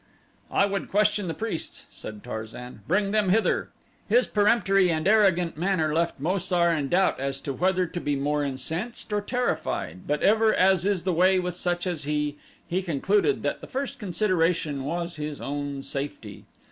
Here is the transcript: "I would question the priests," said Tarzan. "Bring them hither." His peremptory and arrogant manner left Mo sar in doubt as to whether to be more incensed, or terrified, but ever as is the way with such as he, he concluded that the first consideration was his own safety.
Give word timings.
"I 0.49 0.65
would 0.65 0.89
question 0.89 1.27
the 1.27 1.35
priests," 1.35 1.85
said 1.91 2.23
Tarzan. 2.23 2.81
"Bring 2.87 3.11
them 3.11 3.29
hither." 3.29 3.69
His 4.09 4.25
peremptory 4.25 4.89
and 4.89 5.07
arrogant 5.07 5.57
manner 5.57 5.93
left 5.93 6.19
Mo 6.19 6.39
sar 6.39 6.73
in 6.73 6.89
doubt 6.89 7.19
as 7.19 7.39
to 7.41 7.53
whether 7.53 7.85
to 7.85 8.01
be 8.01 8.15
more 8.15 8.43
incensed, 8.43 9.13
or 9.13 9.21
terrified, 9.21 10.07
but 10.07 10.23
ever 10.23 10.55
as 10.55 10.87
is 10.87 11.03
the 11.03 11.13
way 11.13 11.39
with 11.39 11.53
such 11.53 11.85
as 11.85 12.05
he, 12.05 12.35
he 12.67 12.81
concluded 12.81 13.43
that 13.43 13.61
the 13.61 13.67
first 13.67 13.99
consideration 13.99 14.85
was 14.85 15.17
his 15.17 15.39
own 15.39 15.83
safety. 15.83 16.45